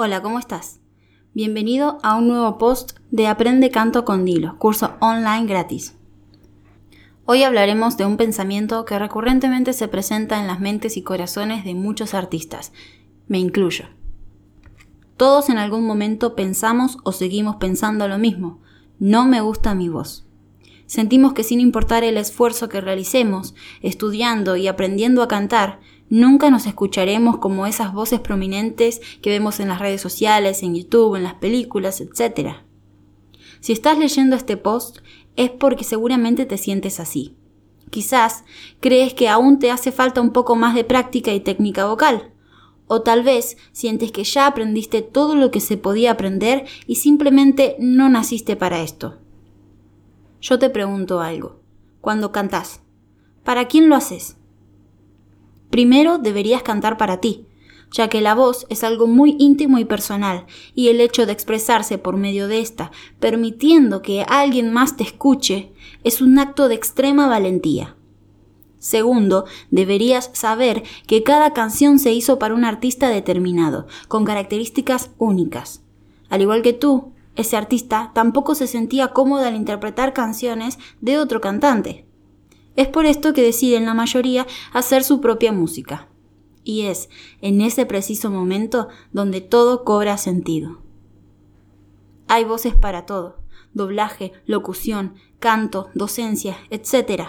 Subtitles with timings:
[0.00, 0.78] Hola, ¿cómo estás?
[1.34, 5.96] Bienvenido a un nuevo post de Aprende Canto con Dilo, curso online gratis.
[7.24, 11.74] Hoy hablaremos de un pensamiento que recurrentemente se presenta en las mentes y corazones de
[11.74, 12.72] muchos artistas.
[13.26, 13.86] Me incluyo.
[15.16, 18.60] Todos en algún momento pensamos o seguimos pensando lo mismo.
[19.00, 20.28] No me gusta mi voz.
[20.86, 25.80] Sentimos que sin importar el esfuerzo que realicemos, estudiando y aprendiendo a cantar,
[26.10, 31.16] Nunca nos escucharemos como esas voces prominentes que vemos en las redes sociales, en YouTube,
[31.16, 32.56] en las películas, etc.
[33.60, 34.98] Si estás leyendo este post
[35.36, 37.36] es porque seguramente te sientes así.
[37.90, 38.44] Quizás
[38.80, 42.32] crees que aún te hace falta un poco más de práctica y técnica vocal.
[42.86, 47.76] O tal vez sientes que ya aprendiste todo lo que se podía aprender y simplemente
[47.78, 49.18] no naciste para esto.
[50.40, 51.60] Yo te pregunto algo.
[52.00, 52.80] Cuando cantás,
[53.44, 54.36] ¿para quién lo haces?
[55.78, 57.46] Primero deberías cantar para ti,
[57.92, 61.98] ya que la voz es algo muy íntimo y personal, y el hecho de expresarse
[61.98, 65.70] por medio de esta, permitiendo que alguien más te escuche,
[66.02, 67.94] es un acto de extrema valentía.
[68.80, 75.82] Segundo, deberías saber que cada canción se hizo para un artista determinado, con características únicas.
[76.28, 81.40] Al igual que tú, ese artista tampoco se sentía cómodo al interpretar canciones de otro
[81.40, 82.07] cantante.
[82.78, 86.06] Es por esto que deciden la mayoría hacer su propia música.
[86.62, 87.08] Y es
[87.40, 90.80] en ese preciso momento donde todo cobra sentido.
[92.28, 93.42] Hay voces para todo,
[93.74, 97.22] doblaje, locución, canto, docencia, etc.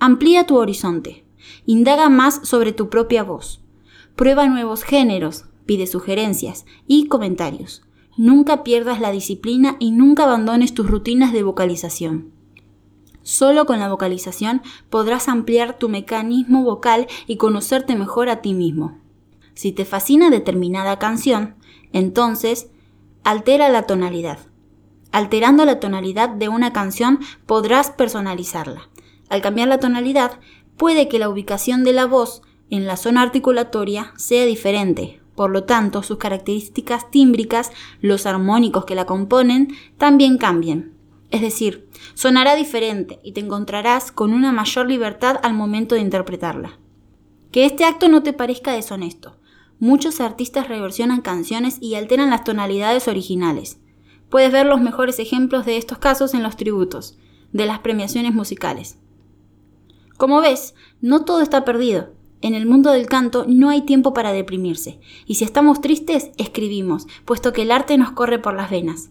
[0.00, 1.24] Amplía tu horizonte,
[1.64, 3.62] indaga más sobre tu propia voz,
[4.16, 7.82] prueba nuevos géneros, pide sugerencias y comentarios.
[8.16, 12.37] Nunca pierdas la disciplina y nunca abandones tus rutinas de vocalización.
[13.28, 18.96] Solo con la vocalización podrás ampliar tu mecanismo vocal y conocerte mejor a ti mismo.
[19.52, 21.56] Si te fascina determinada canción,
[21.92, 22.70] entonces
[23.24, 24.38] altera la tonalidad.
[25.12, 28.88] Alterando la tonalidad de una canción podrás personalizarla.
[29.28, 30.40] Al cambiar la tonalidad,
[30.78, 32.40] puede que la ubicación de la voz
[32.70, 35.20] en la zona articulatoria sea diferente.
[35.34, 40.97] Por lo tanto, sus características tímbricas, los armónicos que la componen, también cambien.
[41.30, 46.78] Es decir, sonará diferente y te encontrarás con una mayor libertad al momento de interpretarla.
[47.52, 49.36] Que este acto no te parezca deshonesto.
[49.78, 53.78] Muchos artistas reversionan canciones y alteran las tonalidades originales.
[54.30, 57.18] Puedes ver los mejores ejemplos de estos casos en los tributos,
[57.52, 58.98] de las premiaciones musicales.
[60.16, 62.12] Como ves, no todo está perdido.
[62.40, 67.06] En el mundo del canto no hay tiempo para deprimirse, y si estamos tristes, escribimos,
[67.24, 69.10] puesto que el arte nos corre por las venas.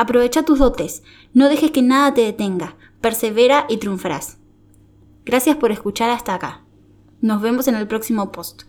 [0.00, 1.02] Aprovecha tus dotes,
[1.34, 4.38] no dejes que nada te detenga, persevera y triunfarás.
[5.26, 6.64] Gracias por escuchar hasta acá.
[7.20, 8.62] Nos vemos en el próximo post.